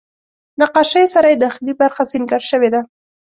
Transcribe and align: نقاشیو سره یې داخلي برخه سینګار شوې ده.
نقاشیو 0.61 1.11
سره 1.13 1.27
یې 1.31 1.41
داخلي 1.45 1.73
برخه 1.81 2.03
سینګار 2.11 2.43
شوې 2.51 2.69
ده. 2.73 2.81